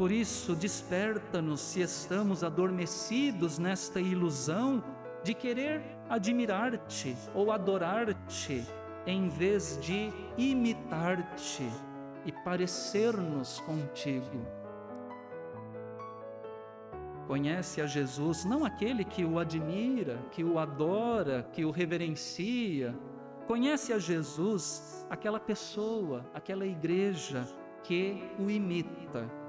por 0.00 0.10
isso, 0.10 0.56
desperta-nos 0.56 1.60
se 1.60 1.82
estamos 1.82 2.42
adormecidos 2.42 3.58
nesta 3.58 4.00
ilusão 4.00 4.82
de 5.22 5.34
querer 5.34 5.82
admirar-te 6.08 7.14
ou 7.34 7.52
adorar-te, 7.52 8.64
em 9.06 9.28
vez 9.28 9.78
de 9.82 10.10
imitar-te 10.38 11.68
e 12.24 12.32
parecer-nos 12.32 13.60
contigo. 13.60 14.46
Conhece 17.26 17.80
a 17.80 17.86
Jesus 17.86 18.44
não 18.44 18.64
aquele 18.64 19.04
que 19.04 19.24
o 19.24 19.38
admira, 19.38 20.18
que 20.32 20.42
o 20.42 20.58
adora, 20.58 21.48
que 21.52 21.64
o 21.64 21.70
reverencia. 21.70 22.94
Conhece 23.46 23.92
a 23.92 23.98
Jesus 23.98 25.06
aquela 25.08 25.38
pessoa, 25.38 26.24
aquela 26.34 26.66
igreja 26.66 27.46
que 27.82 28.22
o 28.38 28.50
imita 28.50 29.40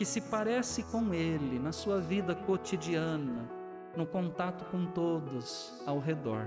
que 0.00 0.04
se 0.06 0.22
parece 0.22 0.82
com 0.84 1.12
Ele 1.12 1.58
na 1.58 1.72
sua 1.72 2.00
vida 2.00 2.34
cotidiana, 2.34 3.46
no 3.94 4.06
contato 4.06 4.64
com 4.70 4.86
todos 4.86 5.78
ao 5.84 5.98
redor. 5.98 6.46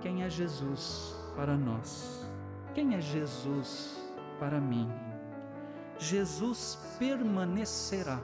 Quem 0.00 0.24
é 0.24 0.28
Jesus 0.28 1.14
para 1.36 1.56
nós? 1.56 2.25
Quem 2.76 2.94
é 2.94 3.00
Jesus 3.00 3.98
para 4.38 4.60
mim? 4.60 4.88
Jesus 5.98 6.78
permanecerá 6.98 8.20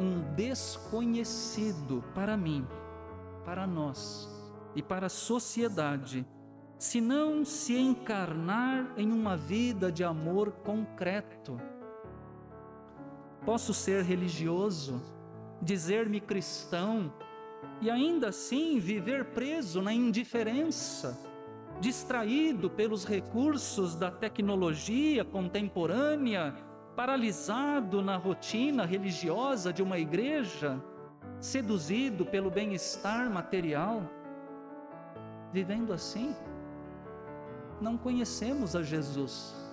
um 0.00 0.22
desconhecido 0.34 2.04
para 2.14 2.36
mim, 2.36 2.64
para 3.44 3.66
nós 3.66 4.30
e 4.76 4.82
para 4.82 5.06
a 5.06 5.10
sociedade, 5.10 6.24
se 6.78 7.00
não 7.00 7.44
se 7.44 7.76
encarnar 7.76 8.94
em 8.96 9.10
uma 9.10 9.36
vida 9.36 9.90
de 9.90 10.04
amor 10.04 10.52
concreto 10.52 11.60
Posso 13.46 13.72
ser 13.72 14.02
religioso, 14.02 15.00
dizer-me 15.62 16.20
cristão 16.20 17.12
e 17.80 17.88
ainda 17.88 18.30
assim 18.30 18.80
viver 18.80 19.26
preso 19.26 19.80
na 19.80 19.92
indiferença, 19.92 21.16
distraído 21.80 22.70
pelos 22.70 23.04
recursos 23.04 23.94
da 23.94 24.10
tecnologia 24.10 25.24
contemporânea, 25.24 26.54
paralisado 26.94 28.02
na 28.02 28.16
rotina 28.16 28.84
religiosa 28.84 29.72
de 29.72 29.82
uma 29.82 29.98
igreja, 29.98 30.82
seduzido 31.38 32.24
pelo 32.24 32.50
bem-estar 32.50 33.30
material. 33.30 34.02
Vivendo 35.52 35.92
assim, 35.92 36.34
não 37.80 37.96
conhecemos 37.96 38.74
a 38.74 38.82
Jesus 38.82 39.66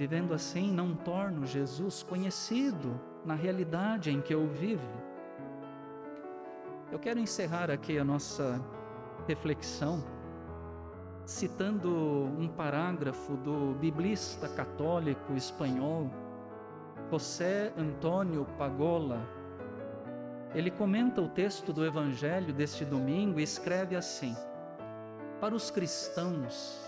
Vivendo 0.00 0.32
assim, 0.32 0.72
não 0.72 0.94
torno 0.94 1.44
Jesus 1.44 2.02
conhecido 2.02 2.98
na 3.22 3.34
realidade 3.34 4.10
em 4.10 4.18
que 4.22 4.32
eu 4.32 4.46
vivo. 4.46 4.90
Eu 6.90 6.98
quero 6.98 7.20
encerrar 7.20 7.70
aqui 7.70 7.98
a 7.98 8.02
nossa 8.02 8.58
reflexão 9.30 10.02
citando 11.24 11.88
um 12.36 12.48
parágrafo 12.48 13.36
do 13.36 13.76
biblista 13.78 14.48
católico 14.48 15.34
espanhol 15.34 16.10
José 17.08 17.72
Antônio 17.78 18.44
Pagola. 18.58 19.20
Ele 20.52 20.70
comenta 20.72 21.20
o 21.20 21.28
texto 21.28 21.72
do 21.72 21.86
evangelho 21.86 22.52
deste 22.52 22.84
domingo 22.84 23.38
e 23.38 23.44
escreve 23.44 23.94
assim: 23.94 24.34
Para 25.40 25.54
os 25.54 25.70
cristãos, 25.70 26.84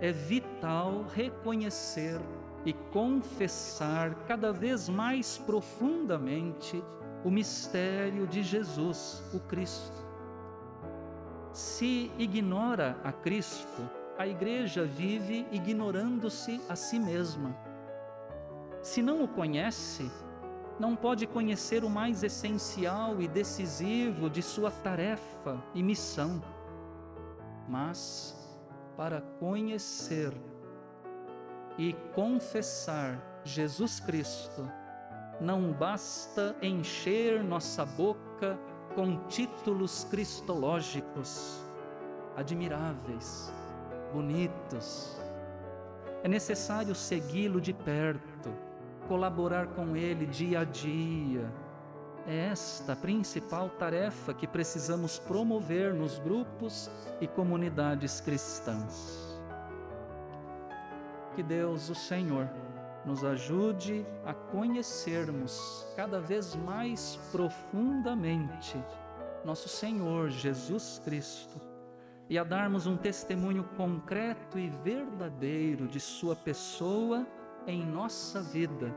é 0.00 0.12
vital 0.12 1.04
reconhecer 1.12 2.20
e 2.64 2.72
confessar 2.92 4.14
cada 4.28 4.52
vez 4.52 4.88
mais 4.88 5.38
profundamente 5.38 6.82
o 7.24 7.30
mistério 7.30 8.28
de 8.28 8.44
Jesus, 8.44 9.24
o 9.34 9.40
Cristo. 9.40 10.05
Se 11.56 12.12
ignora 12.18 13.00
a 13.02 13.10
Cristo, 13.10 13.88
a 14.18 14.26
igreja 14.26 14.84
vive 14.84 15.46
ignorando-se 15.50 16.60
a 16.68 16.76
si 16.76 16.98
mesma. 16.98 17.56
Se 18.82 19.00
não 19.00 19.24
o 19.24 19.28
conhece, 19.28 20.10
não 20.78 20.94
pode 20.94 21.26
conhecer 21.26 21.82
o 21.82 21.88
mais 21.88 22.22
essencial 22.22 23.22
e 23.22 23.26
decisivo 23.26 24.28
de 24.28 24.42
sua 24.42 24.70
tarefa 24.70 25.58
e 25.72 25.82
missão. 25.82 26.42
Mas 27.66 28.36
para 28.94 29.22
conhecer 29.40 30.34
e 31.78 31.94
confessar 32.14 33.40
Jesus 33.44 33.98
Cristo, 33.98 34.70
não 35.40 35.72
basta 35.72 36.54
encher 36.60 37.42
nossa 37.42 37.86
boca 37.86 38.58
com 38.96 39.18
títulos 39.28 40.04
cristológicos 40.10 41.60
admiráveis, 42.34 43.52
bonitos. 44.10 45.20
É 46.24 46.28
necessário 46.28 46.94
segui-lo 46.94 47.60
de 47.60 47.74
perto, 47.74 48.50
colaborar 49.06 49.66
com 49.68 49.94
ele 49.94 50.26
dia 50.26 50.60
a 50.60 50.64
dia, 50.64 51.52
é 52.26 52.46
esta 52.46 52.94
a 52.94 52.96
principal 52.96 53.68
tarefa 53.68 54.34
que 54.34 54.48
precisamos 54.48 55.18
promover 55.18 55.94
nos 55.94 56.18
grupos 56.18 56.90
e 57.20 57.28
comunidades 57.28 58.20
cristãs. 58.20 59.38
Que 61.36 61.42
Deus, 61.42 61.90
o 61.90 61.94
Senhor, 61.94 62.48
nos 63.06 63.24
ajude 63.24 64.04
a 64.24 64.34
conhecermos 64.34 65.86
cada 65.94 66.20
vez 66.20 66.56
mais 66.56 67.16
profundamente 67.30 68.76
nosso 69.44 69.68
Senhor 69.68 70.28
Jesus 70.28 71.00
Cristo 71.04 71.60
e 72.28 72.36
a 72.36 72.42
darmos 72.42 72.86
um 72.86 72.96
testemunho 72.96 73.62
concreto 73.76 74.58
e 74.58 74.68
verdadeiro 74.68 75.86
de 75.86 76.00
Sua 76.00 76.34
pessoa 76.34 77.24
em 77.64 77.86
nossa 77.86 78.42
vida 78.42 78.92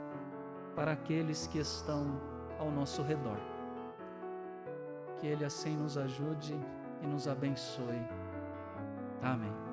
para 0.75 0.93
aqueles 0.93 1.45
que 1.45 1.59
estão 1.59 2.19
ao 2.57 2.71
nosso 2.71 3.03
redor. 3.03 3.37
Que 5.19 5.27
Ele 5.27 5.45
assim 5.45 5.77
nos 5.77 5.97
ajude 5.97 6.59
e 7.03 7.07
nos 7.07 7.27
abençoe. 7.27 8.01
Amém. 9.21 9.68